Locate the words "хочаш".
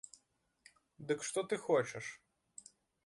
1.67-2.05